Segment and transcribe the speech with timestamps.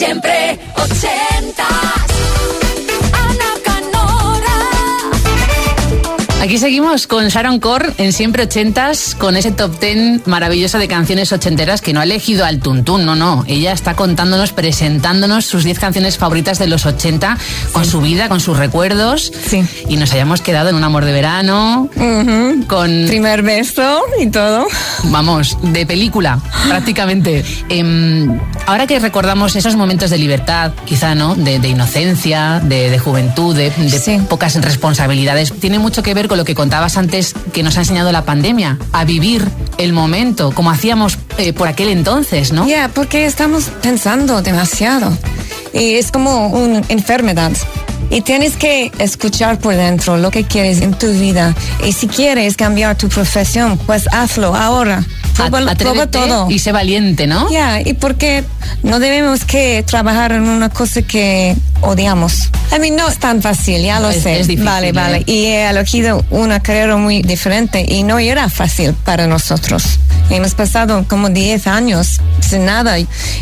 [0.00, 1.89] Siempre ochentas.
[6.50, 11.30] Aquí seguimos con Sharon Core en Siempre Ochentas, con ese top ten maravilloso de canciones
[11.30, 13.44] ochenteras que no ha elegido al tuntún, no, no.
[13.46, 17.38] Ella está contándonos, presentándonos sus 10 canciones favoritas de los 80,
[17.70, 19.30] con su vida, con sus recuerdos.
[19.46, 19.62] Sí.
[19.88, 21.88] Y nos hayamos quedado en un amor de verano,
[22.66, 23.04] con...
[23.06, 24.66] Primer beso y todo.
[25.04, 27.44] Vamos, de película, prácticamente.
[27.68, 31.36] Em, ahora que recordamos esos momentos de libertad, quizá, ¿no?
[31.36, 34.18] De, de inocencia, de, de juventud, de, de Sí.
[34.28, 38.12] pocas responsabilidades, tiene mucho que ver con lo que contabas antes que nos ha enseñado
[38.12, 42.66] la pandemia, a vivir el momento, como hacíamos eh, por aquel entonces, ¿no?
[42.66, 45.14] Ya, porque estamos pensando demasiado.
[45.74, 47.52] Y es como una enfermedad.
[48.08, 51.54] Y tienes que escuchar por dentro lo que quieres en tu vida.
[51.84, 55.04] Y si quieres cambiar tu profesión, pues hazlo ahora.
[55.34, 56.50] Prueba, todo.
[56.50, 57.50] y sé valiente, ¿no?
[57.50, 58.44] Ya, y porque
[58.82, 62.50] no debemos que trabajar en una cosa que odiamos.
[62.72, 64.40] A mí no es tan fácil, ya lo Es- sé.
[64.40, 65.22] es difícil, vale, vale.
[65.26, 69.98] Y he elegido una carrera muy diferente y no era fácil para nosotros.
[70.28, 72.96] Hemos pasado como 10 años sin nada,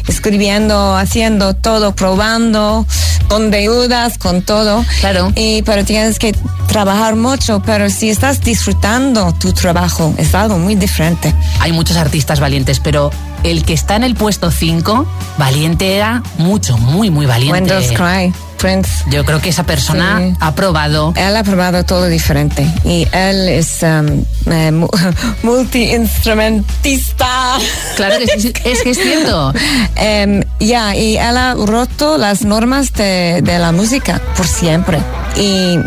[0.06, 2.86] escribiendo, haciendo todo, probando,
[3.28, 4.84] con deudas, con todo.
[5.00, 5.32] Claro.
[5.36, 6.34] Y, pero tienes que
[6.66, 11.34] trabajar mucho, pero si estás disfrutando tu trabajo, es algo muy diferente.
[11.60, 13.10] Hay muchos artistas valientes, pero
[13.44, 15.06] el que está en el puesto 5,
[15.38, 17.72] valiente era mucho, muy, muy valiente.
[17.72, 19.04] When Cry, Prince.
[19.08, 20.34] Yo creo que esa persona Sí.
[20.40, 24.88] ha probado Él ha probado todo diferente y él es um, eh, mu-
[25.44, 27.28] multiinstrumentista.
[27.96, 29.52] Claro que sí, es que es cierto.
[29.96, 34.98] Em, ya, y él ha roto las normas de, de la música por siempre.
[35.36, 35.78] Y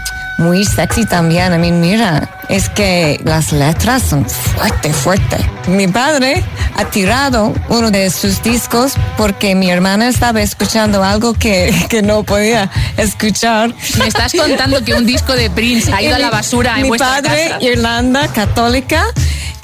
[0.42, 1.54] muy sexy también.
[1.54, 5.38] A mí, mira, es que las letras son fuerte, fuerte.
[5.68, 6.44] Mi padre
[6.76, 12.24] ha tirado uno de sus discos porque mi hermana estaba escuchando algo que, que no
[12.24, 13.74] podía escuchar.
[13.98, 16.88] Me estás contando que un disco de Prince ha ido a la basura en Mi
[16.90, 17.64] vuestra padre, casa.
[17.64, 19.06] Irlanda, católica.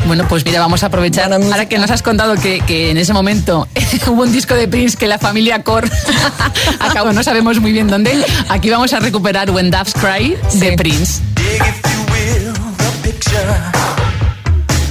[0.08, 1.32] Bueno, pues mira, vamos a aprovechar.
[1.34, 3.68] Ahora que nos has contado que, que en ese momento
[4.08, 5.90] hubo un disco de Prince que la familia Core
[6.80, 8.26] acabó, no sabemos muy bien dónde.
[8.50, 10.76] Aquí vamos a recuperar When Doves Cry de Sí.
[10.78, 11.22] Prince.
[11.36, 13.52] Dig, if you will, the picture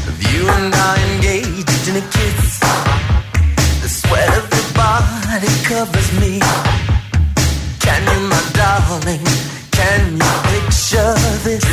[0.07, 2.61] of you and I engaged in a kiss.
[3.83, 6.41] The sweat of your body covers me.
[7.81, 9.25] Can you, my darling,
[9.71, 11.65] can you picture this?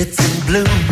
[0.00, 0.89] Violets in bloom.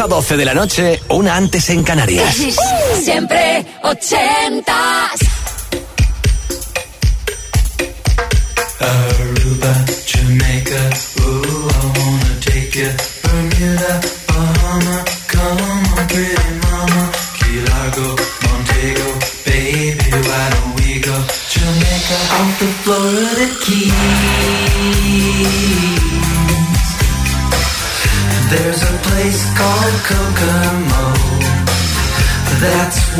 [0.00, 2.34] 10 a 12 de la noche, una antes en Canarias.
[3.02, 3.66] Siempre.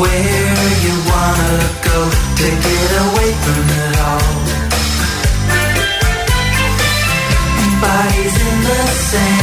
[0.01, 1.57] Where you wanna
[1.89, 1.97] go
[2.39, 4.31] to get away from it all.
[7.81, 9.40] bodies in the sand.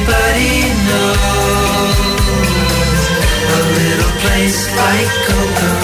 [0.00, 1.98] Everybody knows
[3.50, 5.77] a little place like Kokomo.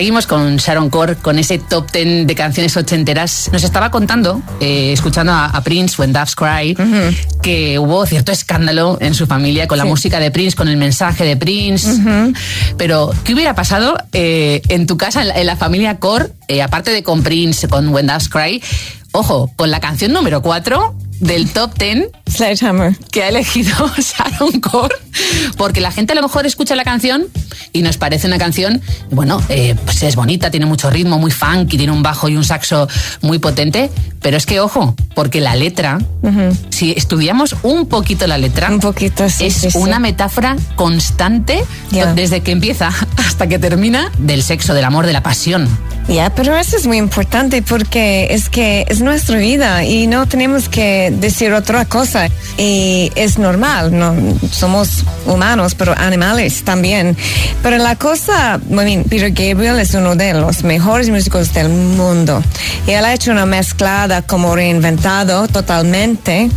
[0.00, 3.50] Seguimos con Sharon Core, con ese top ten de canciones ochenteras.
[3.52, 6.74] Nos estaba contando, eh, escuchando a, a Prince, When Doves Cry,
[7.42, 11.26] que hubo cierto escándalo en su familia con la música de Prince, con el mensaje
[11.26, 12.00] de Prince.
[12.78, 16.62] Pero, ¿qué hubiera pasado eh, en tu casa, en la, en la familia Core, eh,
[16.62, 18.62] aparte de con Prince, con When Doves Cry?
[19.12, 22.96] Ojo, con la canción número 4 del top 10 Sledgehammer.
[23.10, 24.94] que ha elegido Sharon Core,
[25.56, 27.26] porque la gente a lo mejor escucha la canción
[27.72, 31.76] y nos parece una canción, bueno, eh, pues es bonita, tiene mucho ritmo, muy funky,
[31.76, 32.88] tiene un bajo y un saxo
[33.20, 35.98] muy potente, pero es que ojo, porque la letra,
[36.70, 39.78] si estudiamos un poquito la letra, Un poquito, sí, es sí, sí.
[39.78, 41.62] una metáfora constante
[42.14, 45.68] desde que empieza hasta que termina del sexo, del amor, de la pasión.
[46.08, 50.68] Ya, pero eso es muy importante porque es que es nuestra vida y no tenemos
[50.68, 52.28] que decir otra cosa.
[52.56, 54.14] Y es normal, no
[54.50, 57.16] somos humanos, pero animales también.
[57.62, 62.42] Pero la cosa, I mean, Peter Gabriel es uno de los mejores músicos del mundo.
[62.86, 66.48] Y él ha hecho una mezclada como reinventado totalmente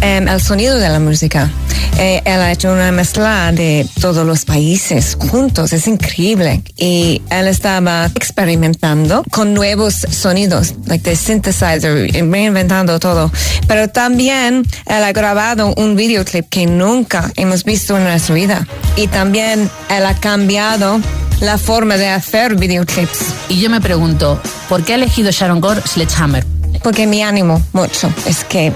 [0.00, 1.50] em, el sonido de la música.
[1.98, 6.62] Eh, él ha hecho una mezcla de todos los países juntos, es increíble.
[6.76, 13.32] Y él estaba experimentando con nuevos sonidos, like the synthesizer, reinventando todo.
[13.66, 18.66] Pero también él ha grabado un videoclip que nunca hemos visto en nuestra vida.
[18.96, 21.00] Y también él ha cambiado
[21.40, 23.18] la forma de hacer videoclips.
[23.48, 26.44] Y yo me pregunto, ¿por qué ha elegido Sharon Gore Sledgehammer?
[26.82, 28.12] Porque me animo mucho.
[28.26, 28.72] Es que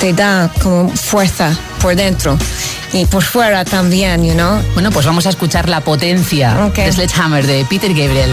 [0.00, 2.36] te da como fuerza por dentro
[2.92, 4.60] y por fuera también, you know.
[4.74, 6.74] Bueno, pues vamos a escuchar la potencia Ok.
[6.76, 8.32] de Sledgehammer de Peter Gabriel.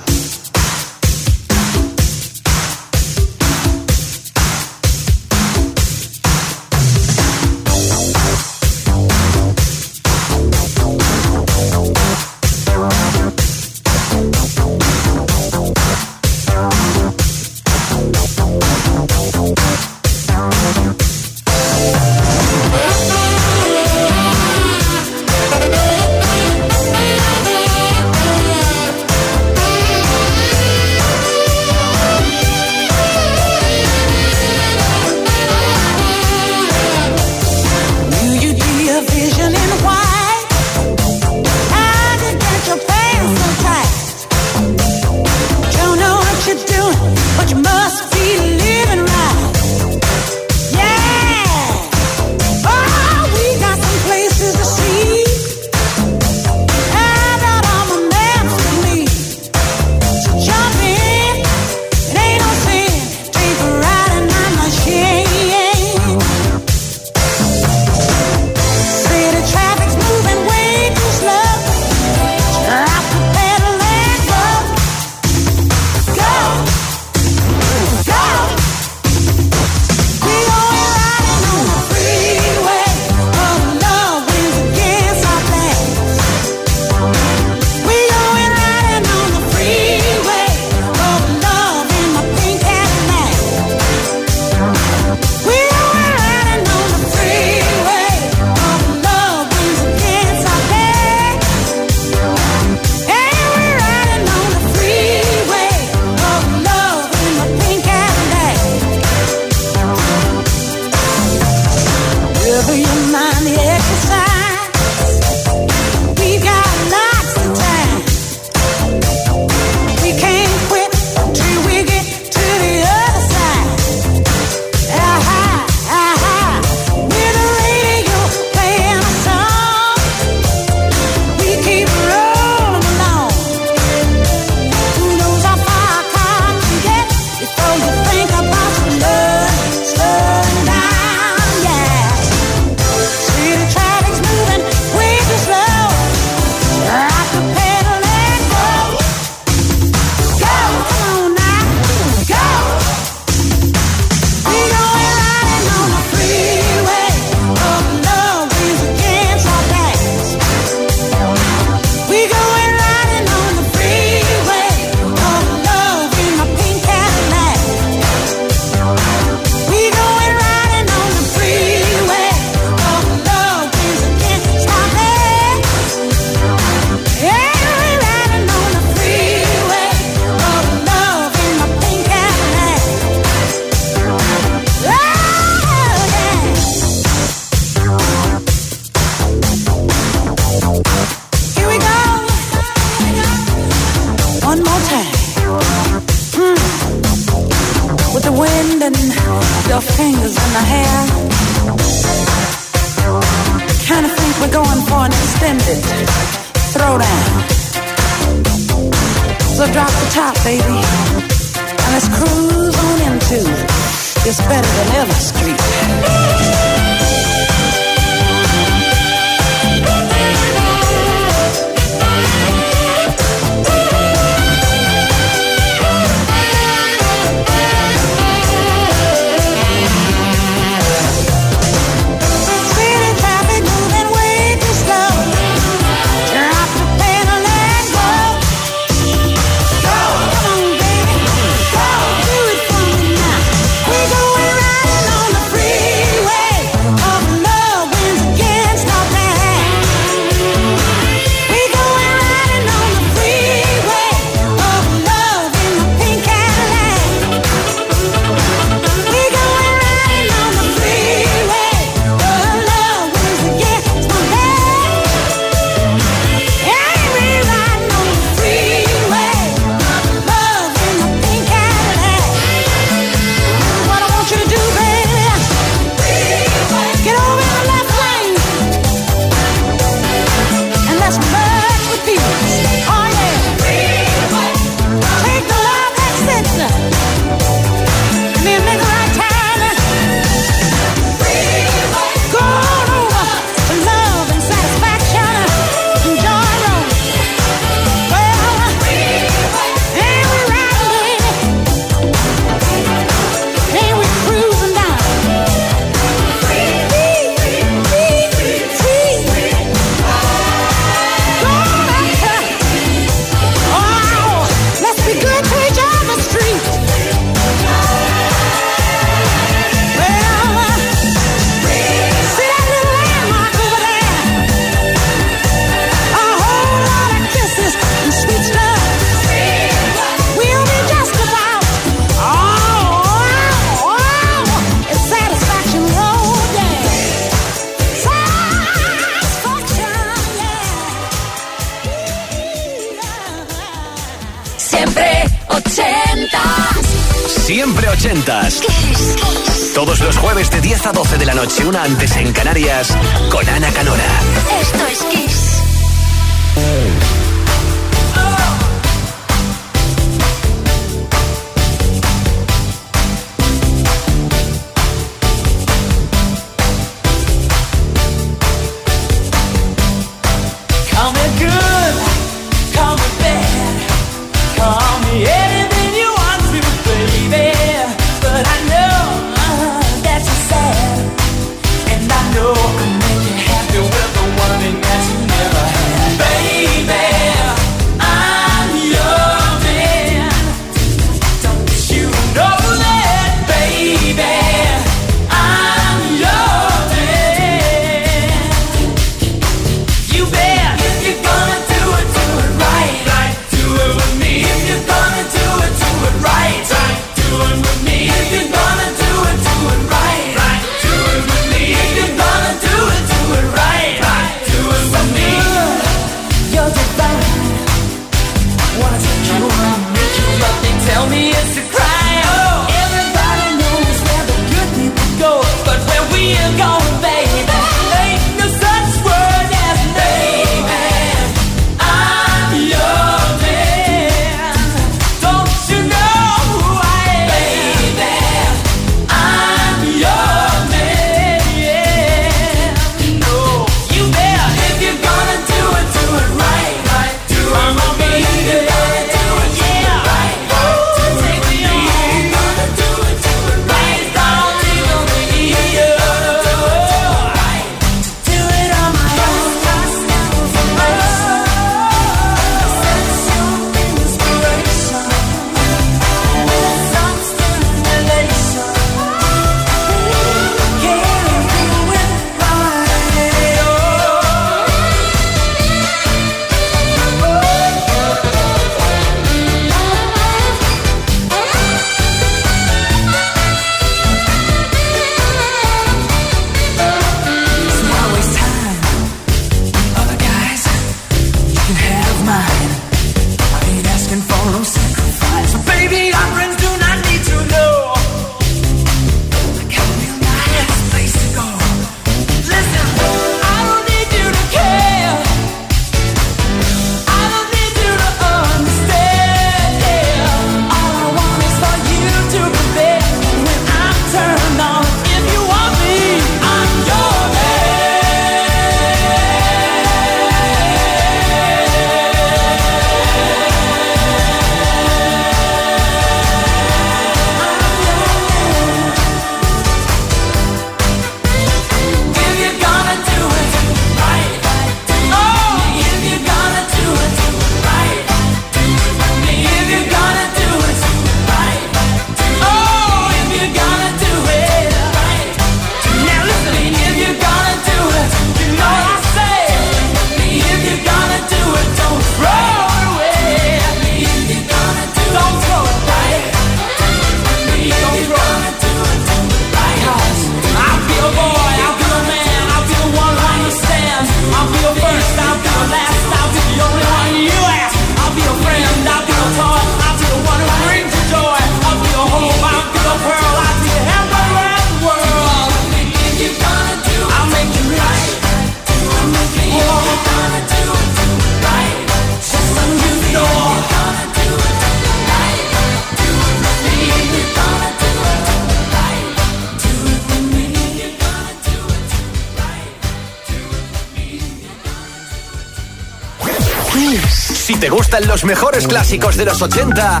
[598.06, 600.00] los mejores clásicos de los 80.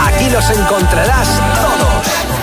[0.00, 2.34] Aquí los encontrarás todos.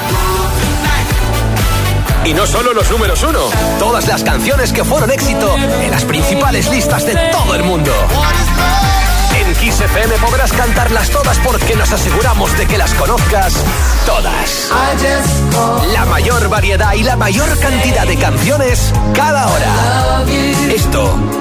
[2.24, 3.39] Y no solo los números uno,
[3.80, 7.91] todas las canciones que fueron éxito en las principales listas de todo el mundo.
[9.36, 9.82] En Kiss
[10.22, 13.54] podrás cantarlas todas porque nos aseguramos de que las conozcas
[14.06, 14.72] todas.
[15.94, 20.24] La mayor variedad y la mayor cantidad de canciones cada hora.
[20.74, 21.40] Esto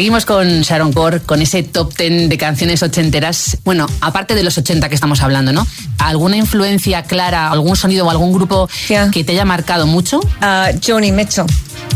[0.00, 3.58] Seguimos con Sharon Core, con ese top 10 de canciones ochenteras.
[3.66, 5.66] Bueno, aparte de los 80 que estamos hablando, ¿no?
[5.98, 8.66] ¿Alguna influencia clara, algún sonido o algún grupo
[9.12, 10.20] que te haya marcado mucho?
[10.40, 11.44] Ah, uh, Joni Mitchell.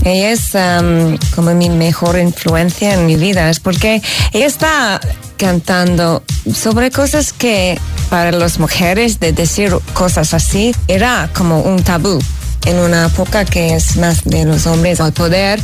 [0.04, 3.48] Ella es um, como mi mejor influencia en mi vida.
[3.48, 4.02] Es porque
[4.34, 5.00] ella está
[5.38, 6.22] cantando
[6.54, 12.20] sobre cosas que para las mujeres de decir cosas así era como un tabú
[12.66, 15.60] en una época que es más de los hombres al poder,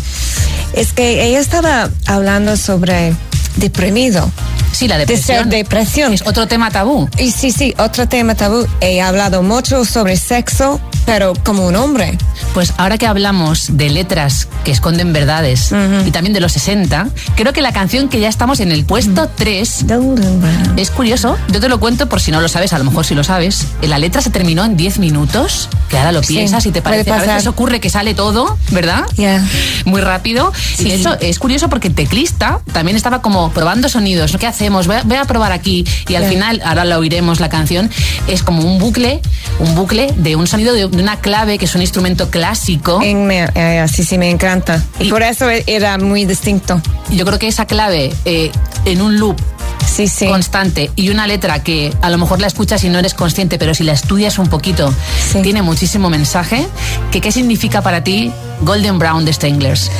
[0.73, 3.15] es que ella estaba hablando sobre
[3.57, 4.31] deprimido.
[4.73, 5.39] Sí, la de depresión.
[5.39, 6.13] ser depresión.
[6.13, 7.09] Es otro tema tabú.
[7.19, 8.67] Y sí, sí, otro tema tabú.
[8.81, 12.17] He hablado mucho sobre sexo, pero como un hombre.
[12.55, 15.73] Pues ahora que hablamos de letras que esconden verdades
[16.07, 19.29] y también de los 60, creo que la canción que ya estamos en el puesto
[19.37, 20.79] 3 Golden Brown.
[20.79, 21.37] es curioso.
[21.53, 23.67] Yo te lo cuento por si no lo sabes, a lo mejor si lo sabes.
[23.83, 27.11] La letra se terminó en 10 minutos, que ahora lo Sí, piensas y te parece.
[27.11, 29.05] A veces ocurre que sale todo, ¿verdad?
[29.17, 29.45] Ya.
[29.85, 30.53] Muy rápido.
[30.77, 34.37] Sí, y eso es curioso porque el teclista también estaba como probando sonidos.
[34.39, 34.87] ¿Qué hacemos?
[34.87, 35.87] Voy a, voy a probar aquí.
[36.09, 36.29] Y al Ya.
[36.29, 37.91] final, ahora lo oiremos la canción,
[38.29, 39.21] es como un bucle,
[39.59, 43.01] un bucle de un sonido de, de una clave que es un instrumento clásico.
[43.03, 44.83] En- me- eh, sí, sí, me encanta.
[44.99, 46.81] Y, Y- por eso e- era muy distinto.
[47.11, 48.51] Yo creo que esa clave eh,
[48.85, 49.37] en un loop
[49.87, 50.27] Sí, sí.
[50.27, 53.75] constante y una letra que a lo mejor la escuchas y no eres consciente, pero
[53.75, 54.93] si la estudias un poquito,
[55.33, 55.43] Sí.
[55.43, 56.67] tiene muchísimo mensaje.
[57.11, 59.91] Que, ¿Qué significa para ti Golden Brown de Stranglers?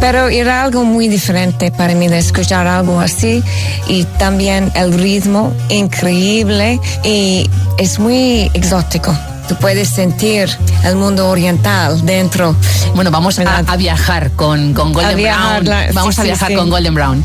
[0.00, 3.42] Pero era algo muy diferente para mí de escuchar algo así
[3.88, 9.16] y también el ritmo increíble y es muy exótico.
[9.48, 10.48] Tú puedes sentir
[10.84, 12.56] el mundo oriental dentro.
[12.94, 15.86] Bueno, vamos a, viajar con, con Golden A viajar, Brown.
[15.86, 16.54] la- Vamos sí, a viajar sí.
[16.56, 17.24] con Golden Brown.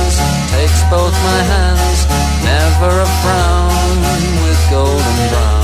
[0.71, 1.99] takes both my hands
[2.43, 3.97] never a frown
[4.43, 5.61] with golden brown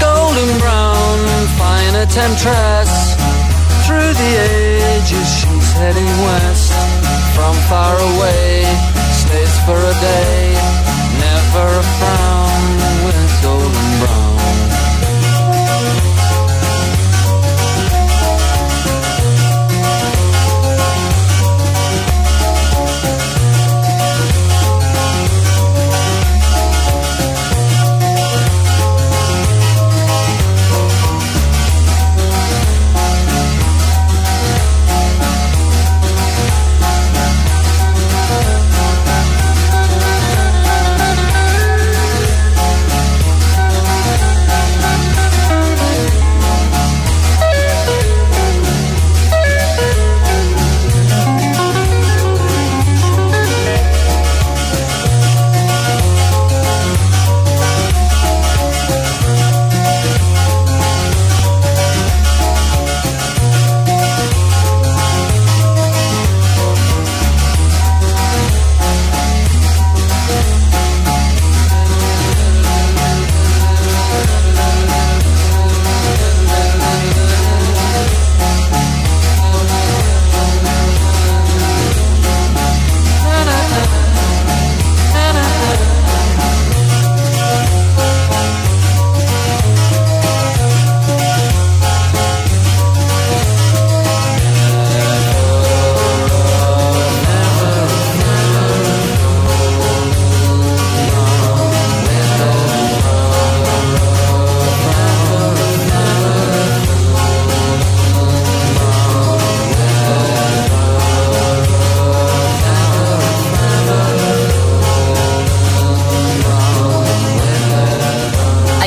[0.00, 1.18] golden brown,
[1.58, 3.07] fine a temptress.
[3.98, 4.34] Through the
[4.94, 6.72] ages, she's heading west.
[7.34, 8.62] From far away,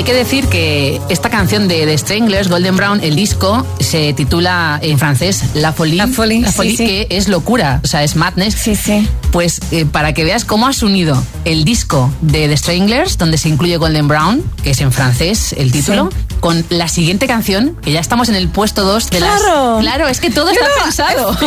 [0.01, 4.79] Hay que decir que esta canción de The Stranglers, Golden Brown, el disco, se titula
[4.81, 6.85] en francés La Folie, La Folie, sí, sí.
[6.87, 8.55] que es locura, o sea, es madness.
[8.55, 9.07] Sí, sí.
[9.31, 13.49] Pues eh, para que veas cómo has unido el disco de The Stranglers, donde se
[13.49, 17.99] incluye Golden Brown, que es en francés el título, con la siguiente canción, que ya
[17.99, 19.75] estamos en el puesto 2 de Claro.
[19.75, 19.81] las...
[19.83, 21.37] Claro, es que todo está pensado.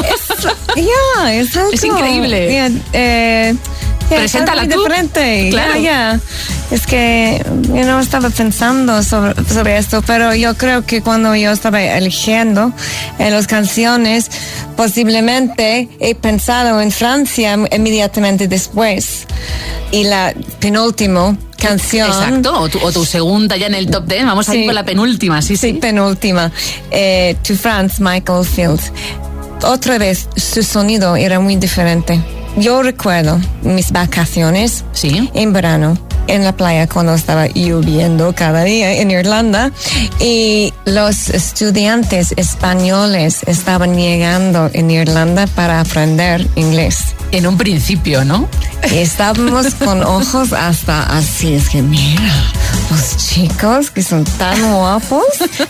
[1.29, 2.53] Es increíble.
[2.53, 3.57] Ya, eh,
[4.11, 4.79] es Preséntala tú.
[4.79, 5.49] diferente.
[5.51, 5.81] Claro.
[5.81, 6.21] Ya.
[6.71, 11.53] Es que yo no estaba pensando sobre, sobre esto, pero yo creo que cuando yo
[11.53, 12.73] estaba eligiendo
[13.19, 14.31] eh, las canciones,
[14.77, 19.27] posiblemente he pensado en Francia inmediatamente después.
[19.93, 22.09] Y la penúltima canción.
[22.09, 24.75] Exacto, o tu, o tu segunda ya en el top 10, vamos a ir con
[24.75, 25.79] la penúltima, sí, Sí, sí.
[25.79, 26.51] penúltima.
[26.91, 28.81] Eh, to France, Michael Field.
[29.63, 32.21] otra vez su sonido era muy diferente.
[32.57, 35.29] Yo recuerdo mis vacaciones Sí.
[35.35, 39.73] en verano en la playa cuando estaba lloviendo cada día en Irlanda
[40.21, 46.99] y los estudiantes españoles estaban llegando en Irlanda para aprender inglés.
[47.33, 48.49] En un principio, ¿no?
[48.93, 52.33] Y estábamos con ojos hasta así, es que mira,
[52.91, 55.25] los chicos que son tan guapos,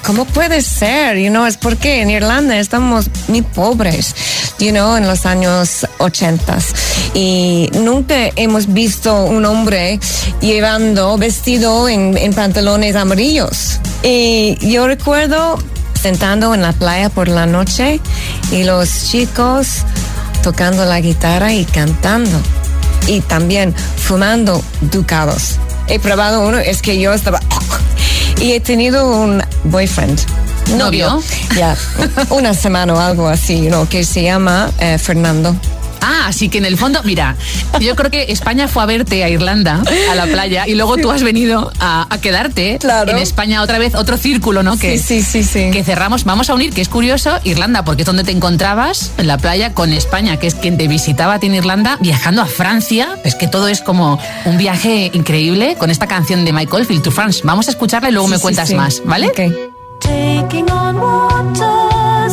[0.05, 1.19] ¿cómo puede ser?
[1.19, 4.15] You know, es porque en Irlanda estamos muy pobres,
[4.59, 6.45] you know, en los años 80
[7.15, 9.99] y nunca hemos visto un hombre
[10.45, 13.80] llevando vestido en, en pantalones amarillos.
[14.03, 15.59] Y yo recuerdo
[16.01, 17.99] sentando en la playa por la noche
[18.53, 19.78] y los chicos
[20.42, 22.38] tocando la guitarra y cantando.
[23.07, 25.57] Y también fumando ducados.
[25.88, 27.40] He probado uno, es que yo estaba...
[28.40, 30.20] Y he tenido un boyfriend.
[30.76, 31.22] ¿Novio?
[31.57, 31.76] Ya,
[32.30, 33.88] una semana o algo así, ¿no?
[33.88, 35.55] Que se llama eh, Fernando.
[36.07, 37.35] Ah, así que en el fondo, mira,
[37.81, 41.11] yo creo que España fue a verte a Irlanda, a la playa, y luego tú
[41.11, 43.11] has venido a, a quedarte Claro.
[43.13, 44.77] en España otra vez, otro círculo, ¿no?
[44.77, 45.71] Que, Sí, sí, sí, sí.
[45.73, 46.25] que cerramos.
[46.25, 49.73] Vamos a unir, que es curioso, Irlanda, porque es donde te encontrabas, en la playa,
[49.73, 53.19] con España, que es quien te visitaba a ti en Irlanda, viajando a Francia.
[53.25, 57.11] Es que todo es como un viaje increíble con esta canción de Michael Field to
[57.11, 57.41] France.
[57.45, 58.75] Vamos a escucharla y luego me Sí, cuentas sí.
[58.75, 59.29] más, ¿vale?
[59.29, 59.41] Ok.
[60.01, 62.31] Taking on water,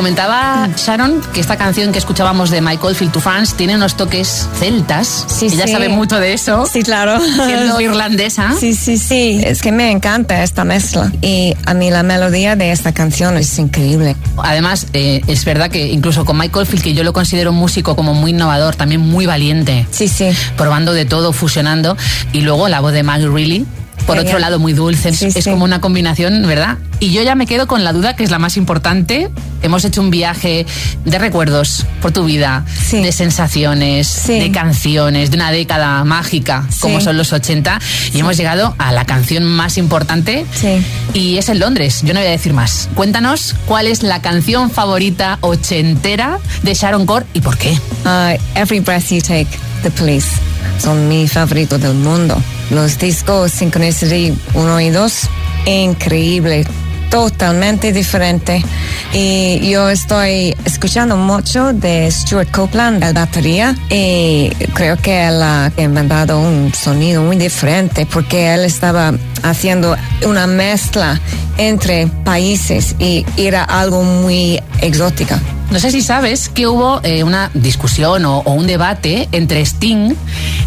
[0.00, 4.46] comentaba Sharon que esta canción que escuchábamos de Michael Field to France tiene unos toques
[4.58, 5.24] celtas.
[5.26, 5.72] Sí, Ella sí.
[5.72, 6.66] sabe mucho de eso.
[6.70, 7.18] Sí, claro.
[7.18, 8.54] Siendo irlandesa.
[8.60, 9.40] Sí, sí, sí.
[9.42, 11.10] Es que me encanta esta mezcla.
[11.22, 14.16] Y a mí la melodía de esta canción es increíble.
[14.36, 17.96] Además, eh, es verdad que incluso con Michael Field, que yo lo considero un músico
[17.96, 20.28] como muy innovador, también muy valiente, Sí, sí.
[20.58, 21.96] probando de todo, fusionando.
[22.34, 23.64] Y luego la voz de Maggie Reilly,
[24.06, 24.26] por Genial.
[24.26, 25.50] otro lado muy dulce, Sí, es sí.
[25.50, 26.78] como una combinación, ¿verdad?
[27.00, 29.30] Y yo ya me quedo con la duda que es la más importante.
[29.62, 30.64] Hemos hecho un viaje
[31.04, 33.02] de recuerdos por tu vida, Sí.
[33.02, 37.80] de sensaciones, de canciones, de una década mágica como son los 80
[38.12, 40.82] y hemos llegado a la canción más importante Sí.
[41.14, 42.00] y es en Londres.
[42.02, 42.88] Yo no voy a decir más.
[42.94, 47.78] Cuéntanos cuál es la canción favorita ochentera de Sharon Core y por qué.
[48.04, 49.48] Ah, Every Breath You Take,
[49.82, 50.28] The Police.
[50.78, 52.40] Son mi favorito del mundo.
[52.70, 55.12] Los discos Synchronicity 1 y 2,
[55.66, 56.66] increíble.
[57.10, 58.64] Totalmente diferente.
[59.12, 65.70] Y yo estoy escuchando mucho de Stuart Copeland, la batería, y creo que él ha
[65.76, 69.96] inventado un sonido muy diferente porque él estaba haciendo
[70.26, 71.20] una mezcla
[71.56, 75.40] entre países y era algo muy exótica.
[75.70, 80.14] No sé si sabes que hubo eh, una discusión o, o un debate entre Sting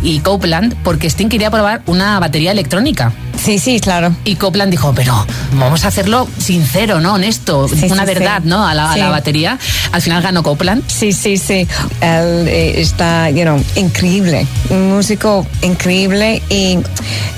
[0.04, 3.12] y Copeland porque Sting quería probar una batería electrónica.
[3.42, 4.14] Sí, sí, claro.
[4.26, 7.14] Y Copland dijo, pero vamos a hacerlo sincero, ¿no?
[7.14, 8.50] Honesto, Sí, una sí, verdad, sí.
[8.50, 8.68] ¿no?
[8.68, 9.00] A la, a Sí.
[9.00, 9.58] la batería.
[9.94, 10.84] Al final ganó Copland.
[10.88, 11.66] Sí, sí, sí.
[12.02, 14.46] Él eh, está, you know, increíble.
[14.70, 16.44] Un músico increíble.
[16.50, 16.80] Y,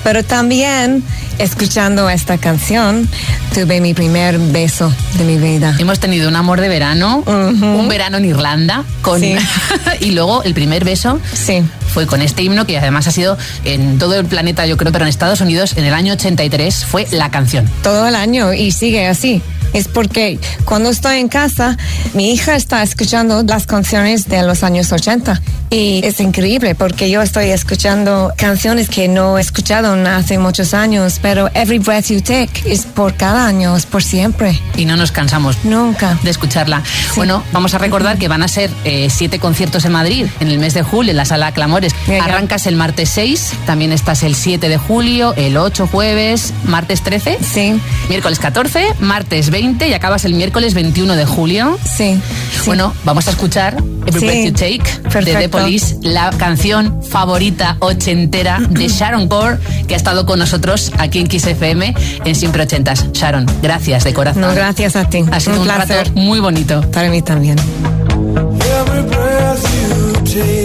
[0.04, 1.04] pero también,
[1.38, 3.08] escuchando esta canción,
[3.54, 5.76] tuve mi primer beso de mi vida.
[5.78, 9.36] Hemos tenido un amor de verano, un verano en Irlanda, con Sí.
[10.00, 11.62] y luego el primer beso Sí.
[11.94, 15.06] fue con este himno que además ha sido en todo el planeta, yo creo, pero
[15.06, 17.70] en Estados Unidos en el año 83 fue la canción.
[17.84, 19.42] todo el año y sigue así.
[19.74, 21.78] Es porque cuando estoy en casa,
[22.14, 27.22] mi hija está escuchando las canciones de los años 80 y es increíble porque yo
[27.22, 32.52] estoy escuchando canciones que no he escuchado hace muchos años, pero Every Breath You Take
[32.66, 34.60] es por cada año, es por siempre.
[34.76, 36.18] Y no nos cansamos Nunca.
[36.24, 36.84] de escucharla.
[37.16, 40.60] Bueno, vamos a recordar que van a ser eh, siete conciertos en Madrid en el
[40.60, 41.94] mes de julio en la sala Clamores.
[42.22, 47.38] Arrancas el martes 6, también estás el 7 de julio, el 8 jueves, martes 13,
[47.42, 51.78] Sí, miércoles 14, martes 20 y acabas el miércoles 21 de julio.
[51.86, 52.20] sí.
[52.52, 52.62] sí.
[52.66, 53.76] Bueno, vamos a escuchar
[54.08, 55.50] Every Sí, Breath You Take de The.
[55.50, 59.58] Police, la canción favorita ochentera de Sharon Core,
[59.88, 61.94] que ha estado con nosotros aquí en Kiss FM
[62.26, 63.12] en Siempre Ochentas.
[63.14, 64.42] Sharon, gracias de corazón.
[64.42, 65.24] No, gracias a ti.
[65.32, 66.08] Ha sido un un, placer.
[66.08, 66.82] rato muy bonito.
[66.92, 67.58] Para mí también.
[67.60, 70.61] Every breath you take,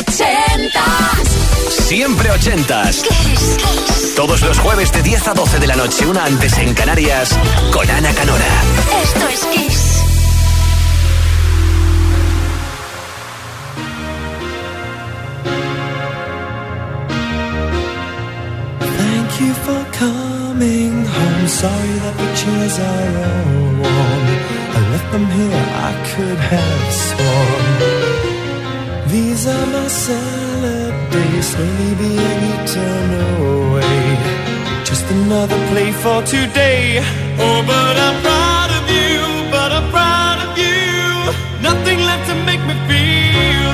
[0.00, 1.28] ochentas.
[1.68, 3.02] Siempre ochentas.
[4.16, 7.38] Todos los jueves de 10 a 12 de la noche, una antes en Canarias,
[7.72, 8.46] con Ana Canora.
[9.02, 10.02] Esto es Kiss.
[18.80, 21.48] Thank you for coming home.
[21.48, 23.44] Sorry that the chairs are all
[23.82, 24.26] warm.
[24.72, 27.59] I left them here, I could have sworn.
[29.10, 33.08] These are my salad days, slowly being eaten
[33.42, 34.06] away.
[34.84, 37.02] Just another play for today.
[37.42, 39.18] Oh, but I'm proud of you,
[39.50, 40.78] but I'm proud of you.
[41.60, 43.69] Nothing left to make me feel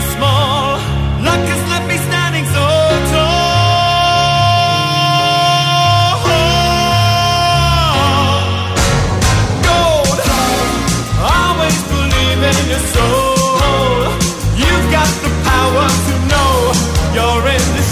[14.91, 16.73] got the power to know
[17.15, 17.86] you're indestructible.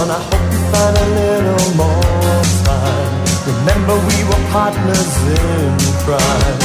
[0.00, 3.12] Gone, I hope you find a little more time.
[3.52, 6.58] Remember, we were partners in crime.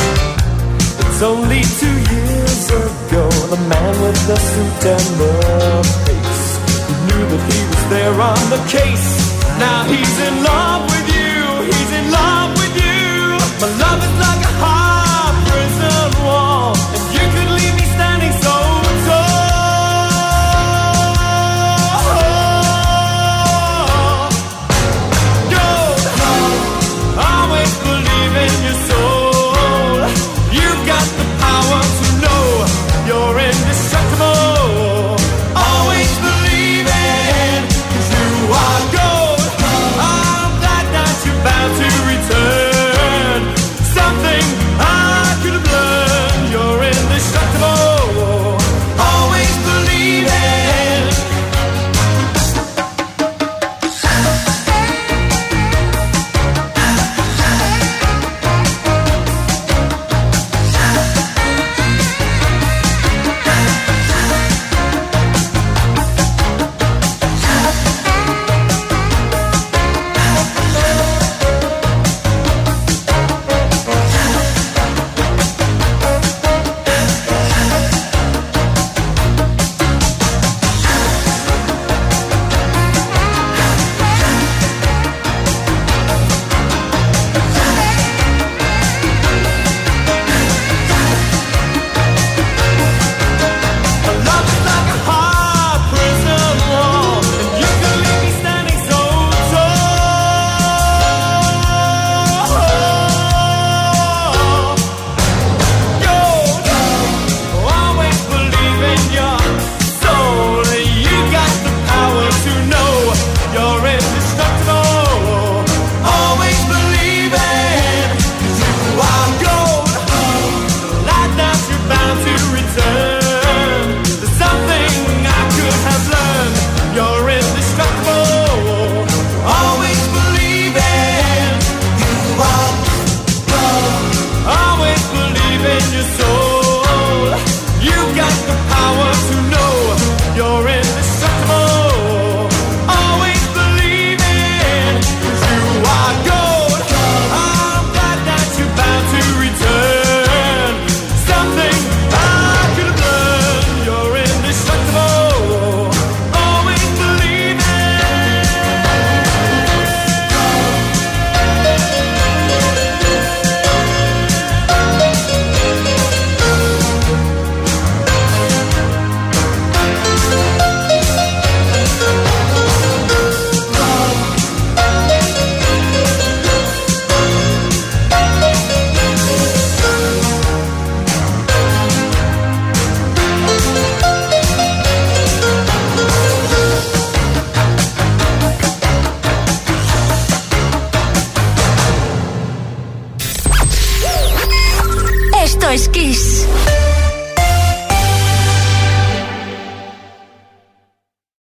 [1.02, 3.24] It's only two years ago,
[3.54, 5.34] the man with the suit and the
[6.06, 6.46] face.
[6.88, 9.10] He knew that he was there on the case.
[9.60, 11.36] Now he's in love with you,
[11.72, 13.06] he's in love with you.
[13.62, 14.75] My love is like a hard